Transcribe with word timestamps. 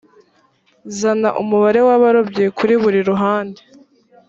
zana 0.97 1.29
umubare 1.41 1.79
w’abarobyi 1.87 2.45
kuri 2.57 2.73
buri 2.81 2.99
ruhande 3.09 3.61